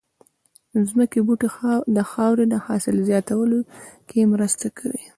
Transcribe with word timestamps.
ځمکې 0.89 1.19
بوټي 1.27 1.49
د 1.95 1.99
خاورې 2.11 2.45
د 2.49 2.55
حاصل 2.65 2.95
زياتولو 3.07 3.59
کې 4.09 4.29
مرسته 4.33 4.67
کوي 4.77 5.03